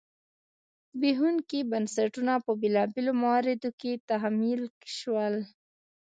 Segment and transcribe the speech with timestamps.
[0.93, 4.61] زبېښونکي بنسټونه په بېلابېلو مواردو کې تحمیل
[4.97, 5.35] شول.